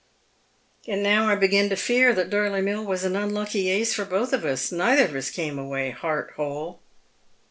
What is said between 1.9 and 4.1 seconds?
that Dorley Mill was an unlucky ace for